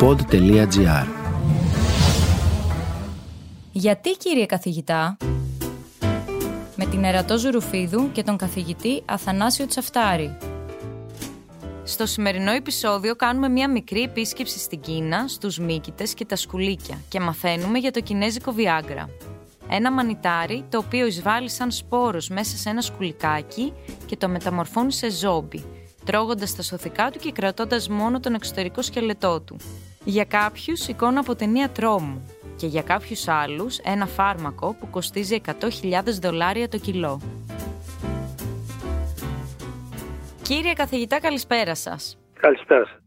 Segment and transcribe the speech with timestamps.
[0.00, 1.06] pod.gr
[3.72, 5.16] Γιατί κύριε καθηγητά
[6.76, 10.36] με την Ερατό Ζουρουφίδου και τον καθηγητή Αθανάσιο Τσαφτάρη.
[11.84, 17.20] Στο σημερινό επεισόδιο κάνουμε μια μικρή επίσκεψη στην Κίνα, στους μύκητες και τα σκουλίκια και
[17.20, 19.08] μαθαίνουμε για το κινέζικο Viagra.
[19.70, 23.72] Ένα μανιτάρι το οποίο εισβάλλει σαν σπόρος μέσα σε ένα σκουλικάκι
[24.06, 25.64] και το μεταμορφώνει σε ζόμπι,
[26.04, 29.56] τρώγοντας τα σωθικά του και κρατώντας μόνο τον εξωτερικό σκελετό του.
[30.08, 36.02] Για κάποιους εικόνα από ταινία τρόμου και για κάποιους άλλους ένα φάρμακο που κοστίζει 100.000
[36.20, 37.20] δολάρια το κιλό.
[40.42, 42.18] Κύριε καθηγητά, καλησπέρα σας.
[42.40, 43.00] Καλησπέρα σας.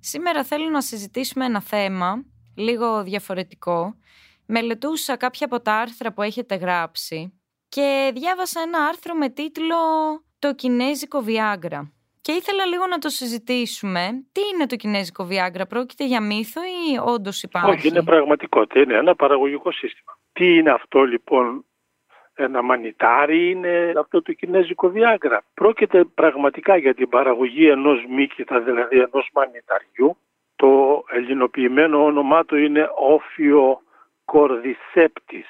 [0.00, 2.24] Σήμερα θέλω να συζητήσουμε ένα θέμα
[2.56, 3.94] λίγο διαφορετικό.
[4.46, 9.76] Μελετούσα κάποια από τα άρθρα που έχετε γράψει και διάβασα ένα άρθρο με τίτλο
[10.38, 11.80] «Το Κινέζικο Viagra».
[12.22, 14.24] Και ήθελα λίγο να το συζητήσουμε.
[14.32, 18.80] Τι είναι το Κινέζικο Viagra, πρόκειται για μύθο ή όντως υπάρχει; Όχι, είναι πραγματικότητα.
[18.80, 20.18] Είναι ένα παραγωγικό σύστημα.
[20.32, 21.64] Τι είναι αυτό λοιπόν
[22.34, 28.98] ένα μανιτάρι είναι αυτό το κινέζικο Viagra; Πρόκειται πραγματικά για την παραγωγή ενός μύκητα, δηλαδή
[28.98, 30.16] ενός μανιταριού.
[30.56, 33.82] Το ελληνοποιημένο όνομά του είναι όφιο
[34.24, 35.46] κορδισέπτης.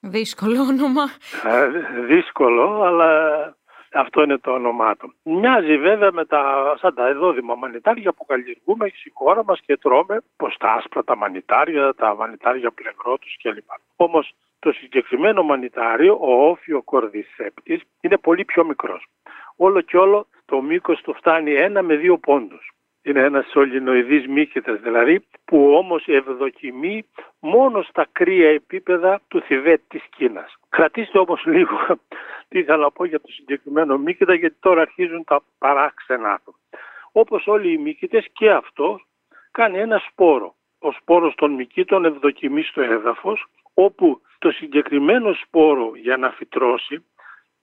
[0.00, 1.02] Δύσκολο όνομα.
[1.44, 1.68] Ε,
[2.06, 3.10] δύσκολο, αλλά
[3.94, 5.14] αυτό είναι το όνομά του.
[5.22, 10.20] Μοιάζει βέβαια με τα, σαν τα εδόδημα μανιτάρια που καλλιεργούμε στη χώρα μας και τρώμε,
[10.36, 13.68] πως τα άσπρα τα μανιτάρια, τα μανιτάρια πλεγρότους κλπ.
[13.96, 19.06] Όμως το συγκεκριμένο μανιτάριο, ο όφιο κορδισέπτης, είναι πολύ πιο μικρός.
[19.56, 22.72] Όλο και όλο το μήκος του φτάνει ένα με δύο πόντους.
[23.02, 27.06] Είναι ένας σωληνοειδής μύκητας δηλαδή που όμως ευδοκιμεί
[27.40, 30.54] μόνο στα κρύα επίπεδα του Θιβέτ της Κίνας.
[30.68, 31.78] Κρατήστε όμως λίγο
[32.54, 36.54] τι ήθελα να πω για το συγκεκριμένο μύκητα γιατί τώρα αρχίζουν τα παράξενά του.
[37.12, 39.00] Όπως όλοι οι μύκητες και αυτό
[39.50, 40.54] κάνει ένα σπόρο.
[40.78, 47.04] Ο σπόρος των μυκήτων ευδοκιμεί στο έδαφος όπου το συγκεκριμένο σπόρο για να φυτρώσει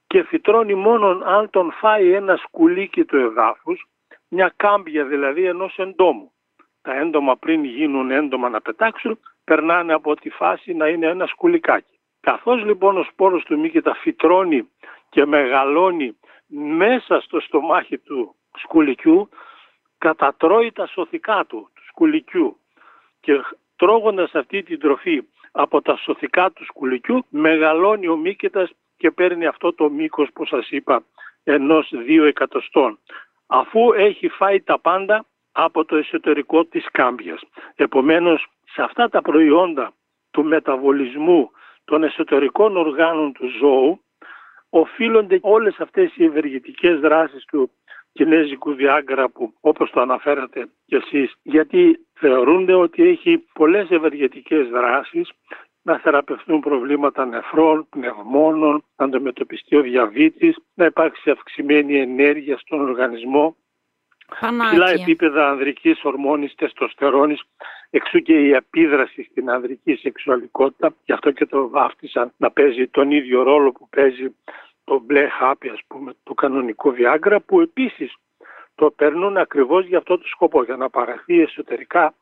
[0.07, 3.88] και φυτρώνει μόνο αν τον φάει ένα σκουλίκι του εδάφους,
[4.28, 6.31] μια κάμπια δηλαδή ενός εντόμου.
[6.81, 12.00] Τα έντομα πριν γίνουν έντομα να πετάξουν, περνάνε από τη φάση να είναι ένα σκουλικάκι.
[12.22, 14.69] Καθώς λοιπόν ο σπόρος του μύκητα φυτρώνει
[15.11, 16.17] και μεγαλώνει
[16.77, 19.29] μέσα στο στομάχι του σκουλικιού,
[19.97, 22.57] κατατρώει τα σωθικά του, του σκουλικιού
[23.19, 23.41] και
[23.75, 29.73] τρώγοντας αυτή την τροφή από τα σωθικά του σκουλικιού μεγαλώνει ο μύκητας και παίρνει αυτό
[29.73, 31.03] το μήκος που σας είπα
[31.43, 32.99] ενός δύο εκατοστών
[33.47, 37.41] αφού έχει φάει τα πάντα από το εσωτερικό της κάμπιας.
[37.75, 39.93] Επομένως σε αυτά τα προϊόντα
[40.31, 41.51] του μεταβολισμού
[41.85, 44.01] των εσωτερικών οργάνων του ζώου
[44.74, 47.72] οφείλονται όλες αυτές οι ευεργετικές δράσεις του
[48.14, 55.30] κινέζικου διάγκρα που όπως το αναφέρατε κι εσείς γιατί θεωρούνται ότι έχει πολλές ευεργετικές δράσεις
[55.82, 63.56] να θεραπευτούν προβλήματα νεφρών, πνευμόνων, να αντιμετωπιστεί ο διαβήτης, να υπάρξει αυξημένη ενέργεια στον οργανισμό,
[64.68, 67.42] ψηλά επίπεδα ανδρικής ορμόνης, τεστοστερόνης,
[67.91, 73.12] εξού και η επίδραση στην ανδρική σεξουαλικότητα, γι' αυτό και το βάφτισαν να παίζει τον
[73.12, 74.35] ίδιο ρόλο που παίζει
[74.84, 78.16] το μπλε χάπι ας πούμε του κανονικού Viagra που επίσης
[78.75, 82.13] το παίρνουν ακριβώς για αυτό το σκοπό για να παραχθεί εσωτερικά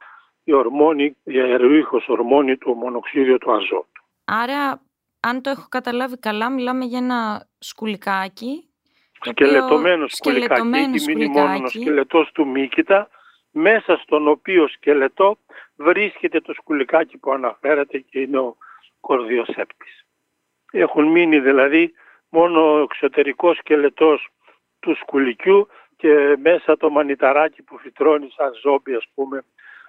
[0.43, 4.03] η ορμόνη, η αεροήχος ορμόνη του μονοξίδιο του αζότου.
[4.25, 4.81] Άρα
[5.19, 8.69] αν το έχω καταλάβει καλά μιλάμε για ένα σκουλικάκι
[9.21, 13.09] σκελετωμένο σκουλικάκι, έχει μείνει μόνος ο σκελετός του Μίκητα
[13.51, 15.37] μέσα στον οποίο σκελετό
[15.75, 18.57] βρίσκεται το σκουλικάκι που αναφέρατε και είναι ο
[18.99, 20.05] κορδιοσέπτης.
[20.71, 21.93] Έχουν μείνει δηλαδή
[22.29, 24.29] μόνο ο εξωτερικός σκελετός
[24.79, 29.43] του σκουλικιού και μέσα το μανιταράκι που φυτρώνει σαν ζόμπι ας πούμε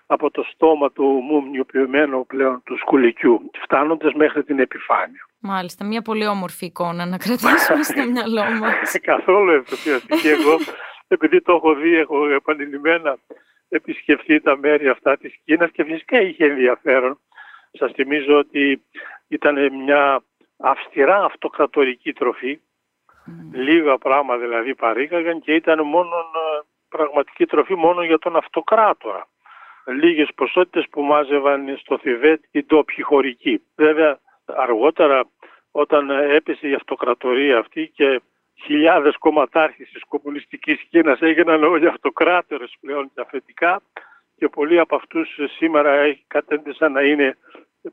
[0.06, 5.28] από το στόμα του μουμνιοποιημένου πλέον του σκουλικιού φτάνοντας μέχρι την επιφάνεια.
[5.38, 9.00] Μάλιστα, μια πολύ όμορφη εικόνα να κρατήσουμε στο μυαλό μας.
[9.00, 10.56] Καθόλου ενθουσιαστική εγώ
[11.09, 13.19] επειδή το έχω δει, έχω επανειλημμένα
[13.70, 17.21] επισκεφθεί τα μέρη αυτά της Κίνας και φυσικά είχε ενδιαφέρον.
[17.72, 18.83] Σας θυμίζω ότι
[19.28, 20.22] ήταν μια
[20.56, 22.60] αυστηρά αυτοκρατορική τροφή.
[23.53, 29.28] Λίγα πράγματα δηλαδή παρήγαγαν και ήταν μόνο ε, πραγματική τροφή μόνο για τον αυτοκράτορα.
[29.86, 33.62] Λίγες ποσότητες που μάζευαν στο Θιβέτ οι ντόπιοι χωρικοί.
[33.77, 35.24] Βέβαια αργότερα
[35.71, 38.21] όταν έπεσε η αυτοκρατορία αυτή και
[38.62, 43.83] χιλιάδες κομματάρχες της κομμουνιστικής Κίνας έγιναν όλοι αυτοκράτορες πλέον και αφεντικά
[44.36, 47.36] και πολλοί από αυτούς σήμερα κατέντησαν να είναι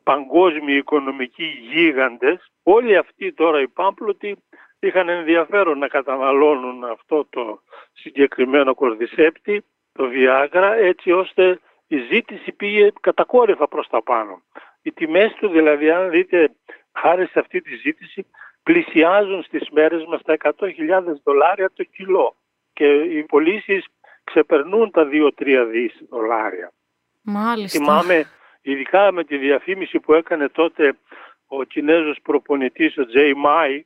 [0.03, 2.51] παγκόσμιοι οικονομικοί γίγαντες.
[2.63, 4.37] Όλοι αυτοί τώρα οι πάμπλωτοι
[4.79, 7.61] είχαν ενδιαφέρον να καταναλώνουν αυτό το
[7.93, 9.63] συγκεκριμένο κορδισέπτη,
[9.93, 14.41] το Viagra, έτσι ώστε η ζήτηση πήγε κατακόρυφα προς τα πάνω.
[14.81, 16.51] Οι τιμές του δηλαδή αν δείτε
[16.93, 18.25] χάρη σε αυτή τη ζήτηση
[18.67, 20.51] πλησιάζουν στις μέρες μας τα 100.000
[21.23, 22.35] δολάρια το κιλό
[22.73, 23.85] και οι πωλήσεις
[24.23, 26.71] ξεπερνούν τα 2-3 δις δολάρια.
[27.21, 27.79] Μάλιστα.
[27.79, 28.25] Θυμάμαι
[28.61, 30.97] ειδικά με τη διαφήμιση που έκανε τότε
[31.47, 33.85] ο Κινέζος προπονητής ο Τζέι Μάι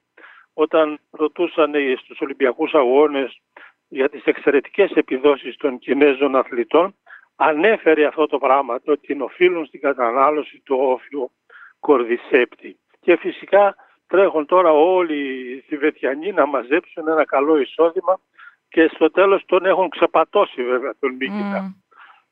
[0.54, 1.74] όταν ρωτούσαν
[2.04, 3.42] στους Ολυμπιακούς Αγώνες
[3.88, 6.96] για τις εξαιρετικές επιδόσεις των Κινέζων αθλητών
[7.36, 11.32] ανέφερε αυτό το πράγμα ότι την οφείλουν στην κατανάλωση του όφιου
[11.80, 12.80] κορδισέπτη.
[13.00, 13.76] Και φυσικά
[14.12, 15.20] τρέχουν τώρα όλοι
[15.52, 18.20] οι Θηβετιανοί να μαζέψουν ένα καλό εισόδημα
[18.70, 21.76] και στο τέλος τον έχουν ξεπατώσει βέβαια τον Μίκητα.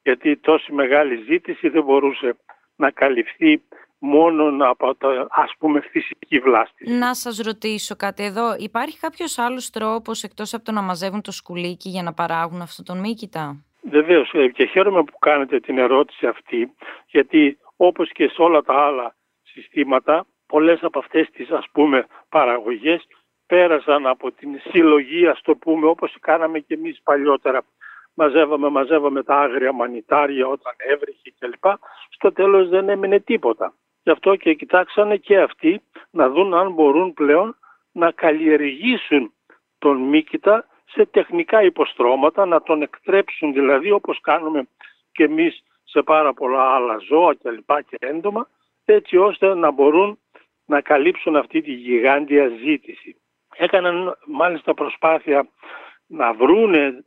[0.04, 2.38] Γιατί τόση μεγάλη ζήτηση δεν μπορούσε
[2.76, 3.62] να καλυφθεί
[4.00, 6.92] μόνο από το ας πούμε φυσική βλάστη.
[6.92, 8.56] Να σας ρωτήσω κάτι εδώ.
[8.58, 12.84] Υπάρχει κάποιος άλλος τρόπος εκτός από το να μαζεύουν το σκουλίκι για να παράγουν αυτό
[12.84, 13.64] τον Μίκητα.
[13.82, 16.74] Βεβαίως ε, και χαίρομαι που κάνετε την ερώτηση αυτή
[17.08, 23.08] γιατί όπως και σε όλα τα άλλα συστήματα πολλές από αυτές τις ας πούμε παραγωγές
[23.48, 27.62] πέρασαν από την συλλογή ας το πούμε όπως κάναμε και εμείς παλιότερα.
[28.14, 31.66] Μαζεύαμε, μαζεύαμε τα άγρια μανιτάρια όταν έβρεχε κλπ.
[32.10, 33.74] Στο τέλος δεν έμεινε τίποτα.
[34.04, 35.82] Γι' αυτό και κοιτάξανε και αυτοί
[36.12, 37.56] να δουν αν μπορούν πλέον
[37.92, 39.34] να καλλιεργήσουν
[39.78, 44.68] τον Μίκητα σε τεχνικά υποστρώματα, να τον εκτρέψουν δηλαδή όπως κάνουμε
[45.12, 48.48] και εμείς σε πάρα πολλά άλλα ζώα και λοιπά και έντομα,
[48.86, 50.20] έτσι ώστε να μπορούν
[50.70, 53.22] να καλύψουν αυτή τη γιγάντια ζήτηση.
[53.56, 55.50] Έκαναν μάλιστα προσπάθεια
[56.08, 57.04] να βρούνε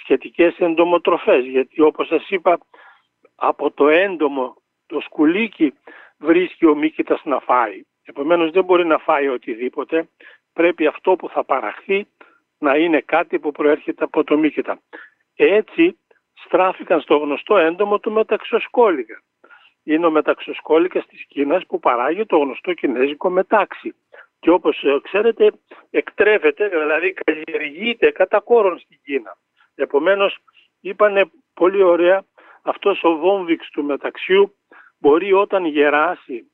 [0.00, 2.58] σχετικές εντομοτροφές, γιατί όπως σας είπα
[3.34, 5.74] από το έντομο το σκουλίκι
[6.18, 7.82] βρίσκει ο Μίκητας να φάει.
[8.04, 10.08] Επομένως δεν μπορεί να φάει οτιδήποτε,
[10.52, 12.06] πρέπει αυτό που θα παραχθεί
[12.58, 14.80] να είναι κάτι που προέρχεται από το Μίκητα.
[15.34, 15.98] Έτσι
[16.44, 19.22] στράφηκαν στο γνωστό έντομο του μεταξοσκόλικα.
[19.86, 23.94] Είναι ο μεταξοσκόλικας της Κίνας που παράγει το γνωστό κινέζικο μετάξι.
[24.40, 25.52] Και όπως ε, ξέρετε
[25.90, 29.36] εκτρέφεται, δηλαδή καλλιεργείται κατά κόρον στην Κίνα.
[29.74, 30.38] Επομένως
[30.80, 32.24] είπανε πολύ ωραία
[32.62, 34.56] αυτός ο βόμβιξ του μεταξιού
[34.98, 36.50] μπορεί όταν γεράσει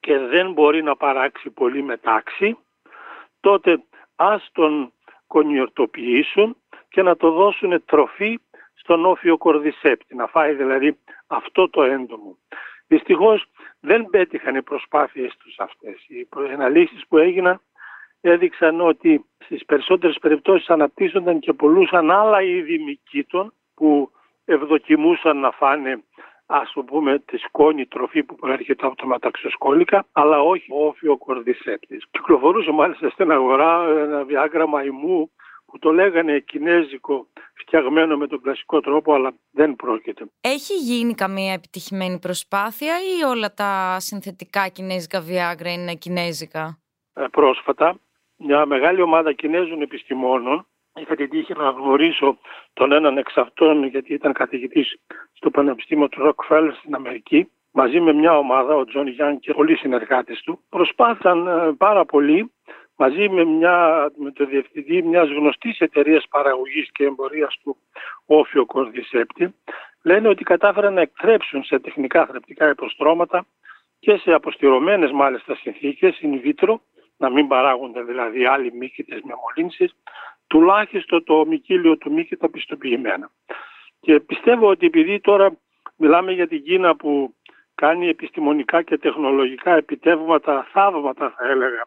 [0.00, 2.58] και δεν μπορεί να παράξει πολύ μετάξι,
[3.40, 3.82] τότε
[4.16, 4.92] ας τον
[5.26, 6.56] κονιορτοποιήσουν
[6.88, 8.38] και να το δώσουν τροφή
[8.86, 12.36] στον όφιο κορδισέπτη, να φάει δηλαδή αυτό το έντομο.
[12.86, 13.46] Δυστυχώς
[13.80, 16.04] δεν πέτυχαν οι προσπάθειες τους αυτές.
[16.08, 17.60] Οι αναλύσεις που έγιναν
[18.20, 24.10] έδειξαν ότι στις περισσότερες περιπτώσεις αναπτύσσονταν και πολλούσαν άλλα είδη μικήτων που
[24.44, 26.02] ευδοκιμούσαν να φάνε
[26.46, 31.16] ας το πούμε τη σκόνη τροφή που προέρχεται από τα μεταξοσκόλικα αλλά όχι ο όφιο
[31.16, 32.04] κορδισέπτης.
[32.10, 35.30] Κυκλοφορούσε μάλιστα στην αγορά ένα διάγραμμα ημού
[35.66, 40.24] που το λέγανε κινέζικο φτιαγμένο με τον κλασικό τρόπο αλλά δεν πρόκειται.
[40.40, 46.78] Έχει γίνει καμία επιτυχημένη προσπάθεια ή όλα τα συνθετικά κινέζικα Viagra είναι κινέζικα;
[47.12, 47.98] Ε, πρόσφατα
[48.36, 50.66] μια μεγάλη ομάδα Κινέζων επιστημόνων
[51.00, 52.38] Είχα την τύχη να γνωρίσω
[52.72, 54.98] τον έναν εξ αυτών γιατί ήταν καθηγητής
[55.32, 59.76] στο Πανεπιστήμιο του Rockefeller στην Αμερική μαζί με μια ομάδα, ο Τζον Γιάν και πολλοί
[59.76, 60.60] συνεργάτες του.
[60.68, 62.52] Προσπάθησαν ε, πάρα πολύ
[62.96, 67.76] μαζί με, μια, με το διευθυντή μιας γνωστής εταιρείας παραγωγής και εμπορίας του
[68.26, 69.54] Όφιο Κορδισέπτη
[70.02, 73.46] λένε ότι κατάφεραν να εκτρέψουν σε τεχνικά θρεπτικά υποστρώματα
[73.98, 76.74] και σε αποστηρωμένες μάλιστα συνθήκες in vitro
[77.16, 79.96] να μην παράγονται δηλαδή άλλοι μύκητες με μολύνσεις
[80.46, 83.30] τουλάχιστον το μικύλιο του τα πιστοποιημένα.
[84.00, 85.56] Και πιστεύω ότι επειδή τώρα
[85.96, 87.34] μιλάμε για την Κίνα που
[87.74, 91.86] κάνει επιστημονικά και τεχνολογικά επιτεύγματα, θαύματα θα έλεγα,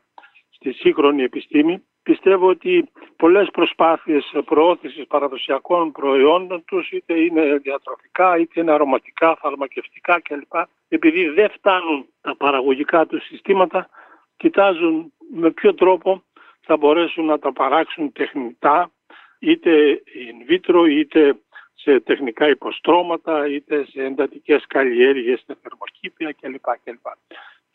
[0.60, 8.60] στη σύγχρονη επιστήμη, πιστεύω ότι πολλές προσπάθειες προώθησης παραδοσιακών προϊόντων τους, είτε είναι διατροφικά, είτε
[8.60, 10.54] είναι αρωματικά, φαρμακευτικά κλπ.
[10.88, 13.89] Επειδή δεν φτάνουν τα παραγωγικά τους συστήματα,
[14.38, 16.24] κοιτάζουν με ποιο τρόπο
[16.62, 18.92] θα μπορέσουν να τα παράξουν τεχνητά
[19.39, 21.39] είτε in vitro είτε
[21.74, 26.66] σε τεχνικά υποστρώματα είτε σε εντατικές καλλιέργειες, σε θερμοκήπια κλπ.
[26.84, 27.06] κλπ.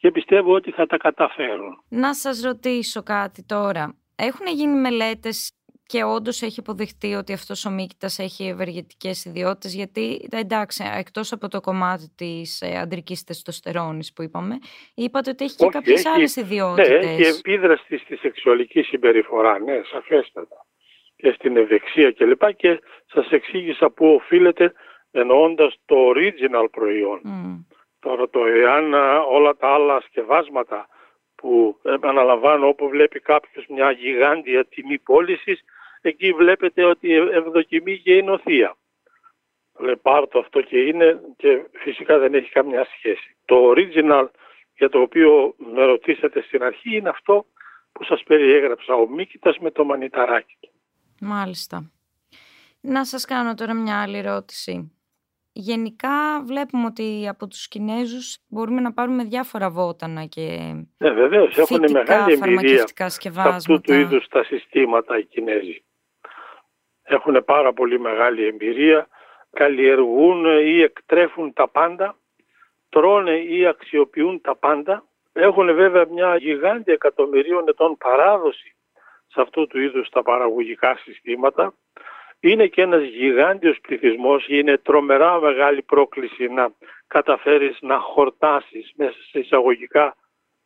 [0.05, 1.83] Και πιστεύω ότι θα τα καταφέρουν.
[1.89, 3.97] Να σας ρωτήσω κάτι τώρα.
[4.17, 5.53] Έχουν γίνει μελέτες
[5.87, 11.49] και όντως έχει αποδειχτεί ότι αυτός ο μύκητας έχει ευεργετικές ιδιότητες; Γιατί εντάξει, εκτός από
[11.49, 14.59] το κομμάτι της ε, αντρικής τεστοστερόνης που είπαμε,
[14.95, 16.89] είπατε ότι έχει και κάποιες άλλες ιδιότητες.
[16.89, 20.67] Ναι, έχει επίδραση στη σεξουαλική συμπεριφορά, ναι, σαφέστατα.
[21.17, 22.47] Και στην ευεξία κλπ.
[22.47, 24.73] Και, και σας εξήγησα πού οφείλεται
[25.11, 27.21] εννοώντας το original προϊόν.
[28.05, 28.95] Τώρα το εάν
[29.31, 30.89] όλα τα άλλα σκευάσματα
[31.35, 35.65] που επαναλαμβάνω όπου βλέπει κάποιος μια γιγάντια τιμή πώλησης,
[36.01, 38.77] εκεί βλέπετε ότι ευδοκιμεί και η νοθεία.
[39.79, 43.37] Λέει πάρ το αυτό και είναι και φυσικά δεν έχει καμιά σχέση.
[43.45, 44.27] Το original
[44.77, 47.47] για το οποίο με ρωτήσατε στην αρχή είναι αυτό
[47.93, 50.71] που σας περιέγραψα, ο Μίκητας με το μανιταράκι του.
[51.21, 51.91] Μάλιστα.
[52.81, 54.93] Να σας κάνω τώρα μια άλλη ερώτηση.
[55.57, 61.91] Γενικά βλέπουμε ότι από τους Κινέζους μπορούμε να πάρουμε διάφορα βότανα και ναι, βεβαίως, έχουν
[61.91, 65.85] μεγάλη εμπειρία σε αυτού του είδους τα συστήματα οι Κινέζοι.
[67.03, 69.09] Έχουν πάρα πολύ μεγάλη εμπειρία,
[69.51, 72.17] καλλιεργούν ή εκτρέφουν τα πάντα,
[72.89, 75.05] τρώνε ή αξιοποιούν τα πάντα.
[75.33, 78.77] Έχουν βέβαια μια γιγάντια εκατομμυρίων ετών παράδοση
[79.27, 81.75] σε αυτού του είδους τα παραγωγικά συστήματα
[82.51, 86.73] είναι και ένας γιγάντιος πληθυσμός, είναι τρομερά μεγάλη πρόκληση να
[87.07, 90.17] καταφέρεις να χορτάσεις μέσα σε εισαγωγικά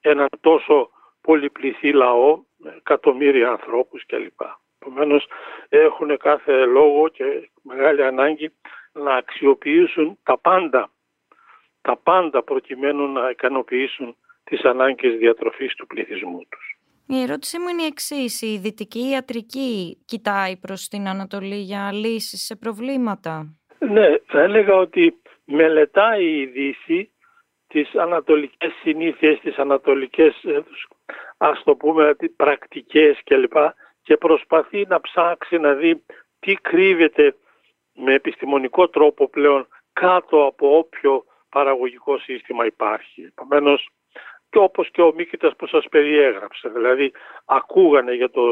[0.00, 2.42] έναν τόσο πολυπληθή λαό,
[2.76, 4.40] εκατομμύρια ανθρώπους κλπ.
[4.80, 5.26] Επομένως
[5.68, 8.50] έχουν κάθε λόγο και μεγάλη ανάγκη
[8.92, 10.90] να αξιοποιήσουν τα πάντα,
[11.80, 16.67] τα πάντα προκειμένου να ικανοποιήσουν τις ανάγκες διατροφής του πληθυσμού τους.
[17.10, 18.42] Η ερώτησή μου είναι η εξής.
[18.42, 25.22] Η δυτική ιατρική κοιτάει προς την Ανατολή για λύσεις σε προβλήματα; Ναι, θα έλεγα ότι
[25.44, 27.12] μελετάει η Δύση
[27.66, 30.62] τις ανατολικές συνήθειες, τις ανατολικές ε,
[31.36, 33.56] ας το πούμε πρακτικές κλπ.
[34.02, 36.04] Και προσπαθεί να ψάξει να δει
[36.38, 37.36] τι κρύβεται
[37.94, 43.22] με επιστημονικό τρόπο πλέον κάτω από όποιο παραγωγικό σύστημα υπάρχει.
[43.22, 43.88] Επομένως
[44.50, 46.68] και όπως και ο Μίκητας που σας περιέγραψε.
[46.68, 47.12] Δηλαδή
[47.44, 48.42] ακούγανε για το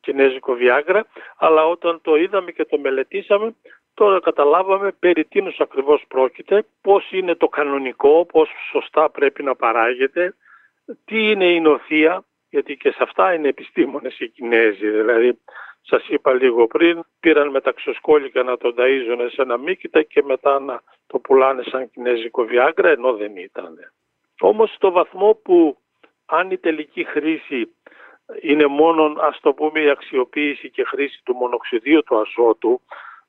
[0.00, 1.06] κινέζικο Βιάγκρα,
[1.36, 3.54] αλλά όταν το είδαμε και το μελετήσαμε,
[3.94, 10.34] τώρα καταλάβαμε περί τίνος ακριβώς πρόκειται, πώς είναι το κανονικό, πώς σωστά πρέπει να παράγεται,
[11.04, 15.38] τι είναι η νοθεία, γιατί και σε αυτά είναι επιστήμονες οι Κινέζοι, δηλαδή
[15.82, 20.22] σας είπα λίγο πριν, πήραν με τα ξοσκόλικα να τον ταΐζουν σε ένα μύκητα και
[20.22, 23.78] μετά να το πουλάνε σαν κινέζικο Βιάγκρα, ενώ δεν ήταν.
[24.40, 25.78] Όμως στο βαθμό που
[26.26, 27.74] αν η τελική χρήση
[28.40, 32.80] είναι μόνο ας το πούμε η αξιοποίηση και χρήση του μονοξιδίου του αζότου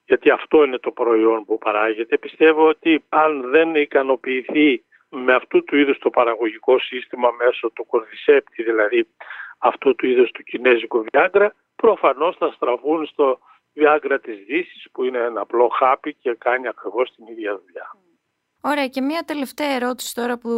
[0.05, 5.77] γιατί αυτό είναι το προϊόν που παράγεται πιστεύω ότι αν δεν ικανοποιηθεί με αυτού του
[5.77, 9.07] είδους το παραγωγικό σύστημα μέσω του κορδισέπτη δηλαδή
[9.57, 13.39] αυτού του είδους του κινέζικου βιάγκρα προφανώς θα στραφούν στο
[13.73, 17.91] βιάγκρα της Δύσης που είναι ένα απλό χάπι και κάνει ακριβώς την ίδια δουλειά.
[18.71, 20.49] Ωραία και μια τελευταία ερώτηση τώρα που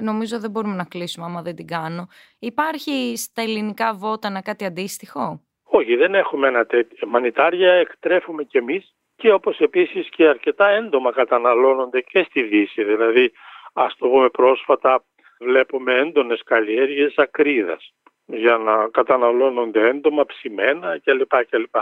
[0.00, 2.06] νομίζω δεν μπορούμε να κλείσουμε άμα δεν την κάνω.
[2.38, 7.08] Υπάρχει στα ελληνικά βότανα κάτι αντίστοιχο; Όχι, δεν έχουμε ένα τέτοιο.
[7.08, 12.84] Μανιτάρια εκτρέφουμε κι εμείς και όπως επίσης και αρκετά έντομα καταναλώνονται και στη Δύση.
[12.84, 13.32] Δηλαδή,
[13.72, 15.04] ας το πούμε πρόσφατα,
[15.38, 17.92] βλέπουμε έντονες καλλιέργειες ακρίδας
[18.26, 21.44] για να καταναλώνονται έντομα, ψημένα κλπ.
[21.50, 21.76] κλπ.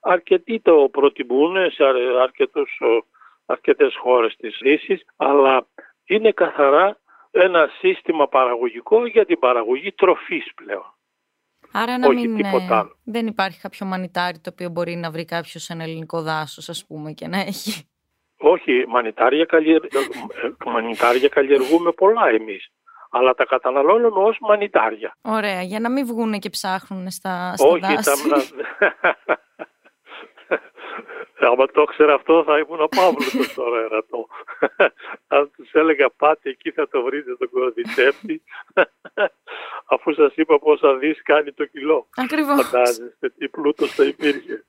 [0.00, 1.84] Αρκετοί το προτιμούν σε
[2.22, 2.80] αρκετούς
[3.46, 5.66] αρκετές χώρες της Δύσης, αλλά
[6.04, 6.98] είναι καθαρά
[7.30, 10.94] ένα σύστημα παραγωγικό για την παραγωγή τροφής πλέον.
[11.72, 15.72] Άρα να μην, τίποτα δεν υπάρχει κάποιο μανιτάρι το οποίο μπορεί να βρει κάποιος σε
[15.72, 17.88] ένα ελληνικό δάσος ας πούμε και να έχει.
[18.38, 19.84] Όχι, μανιτάρια, καλλιεργ...
[20.66, 22.68] μανιτάρια καλλιεργούμε πολλά εμείς.
[23.10, 25.16] Αλλά τα καταναλώνουμε ως μανιτάρια.
[25.22, 28.28] Ωραία, για να μην βγούνε και ψάχνουν στα, στα Όχι, δάση.
[28.28, 28.36] Τα...
[31.46, 34.26] Άμα το ήξερα αυτό θα ήμουν ο Παύλος τώρα ερατό.
[35.36, 38.42] Αν τους έλεγα πάτε εκεί θα το βρείτε τον κορδιτσέπτη
[39.94, 42.08] αφού σας είπα πόσα δις κάνει το κιλό.
[42.16, 42.66] Ακριβώς.
[42.66, 44.64] Φαντάζεστε τι πλούτος θα υπήρχε.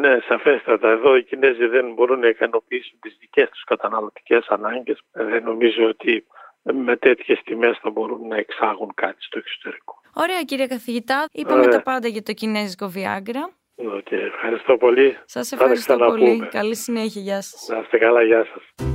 [0.00, 0.88] Ναι, σαφέστατα.
[0.88, 5.00] Εδώ οι Κινέζοι δεν μπορούν να ικανοποιήσουν τις δικές τους καταναλωτικές ανάγκες.
[5.12, 6.26] Δεν νομίζω ότι
[6.62, 10.00] με τέτοιες τιμές θα μπορούν να εξάγουν κάτι στο εξωτερικό.
[10.14, 11.24] Ωραία κύριε καθηγητά.
[11.32, 13.44] Είπαμε τα πάντα για το κινέζικο Viagra.
[13.78, 15.16] Okay, ευχαριστώ πολύ.
[15.24, 16.48] Σας ευχαριστώ πολύ.
[16.50, 17.22] Καλή συνέχεια.
[17.22, 17.68] Γεια σας.
[17.68, 18.22] Να είστε καλά.
[18.22, 18.88] Γεια σας.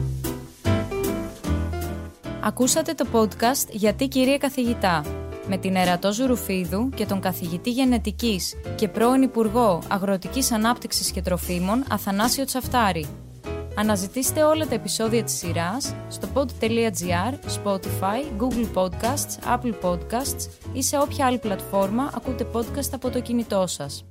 [2.43, 5.05] Ακούσατε το podcast «Γιατί κυρία καθηγητά»
[5.47, 11.83] με την Ερατό Ζουρουφίδου και τον καθηγητή γενετικής και πρώην Υπουργό Αγροτικής Ανάπτυξης και Τροφίμων
[11.91, 13.07] Αθανάσιο Τσαφτάρη.
[13.75, 17.33] Αναζητήστε όλα τα επεισόδια της σειράς στο pod.gr,
[17.63, 23.67] Spotify, Google Podcasts, Apple Podcasts ή σε όποια άλλη πλατφόρμα ακούτε podcast από το κινητό
[23.67, 24.10] σας.